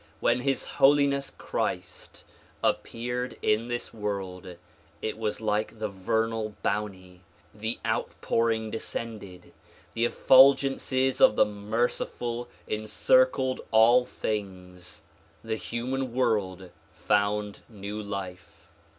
When 0.19 0.39
His 0.39 0.63
Holiness 0.81 1.31
Christ 1.37 2.23
appeared 2.63 3.37
in 3.43 3.67
this 3.67 3.93
world 3.93 4.55
it 4.99 5.15
was 5.15 5.39
like 5.39 5.77
the 5.77 5.89
vernal 5.89 6.55
bounty; 6.63 7.21
the 7.53 7.77
outpouring 7.85 8.71
descended; 8.71 9.53
the 9.93 10.05
effulgences 10.05 11.21
of 11.21 11.35
the 11.35 11.45
Merciful 11.45 12.47
encircled 12.67 13.61
all 13.69 14.03
things; 14.07 15.03
the 15.43 15.55
human 15.55 16.11
world 16.15 16.71
found 16.89 17.59
new 17.69 18.01
life. 18.01 18.71